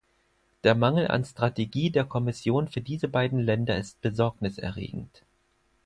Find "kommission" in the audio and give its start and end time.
2.05-2.67